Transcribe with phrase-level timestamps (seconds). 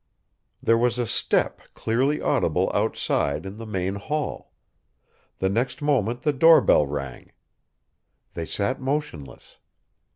[0.63, 4.51] There was a step clearly audible outside, in the main hall.
[5.37, 7.33] The next moment the doorbell rang.
[8.33, 9.57] They sat motionless.